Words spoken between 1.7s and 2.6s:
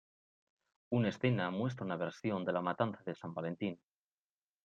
una versión de la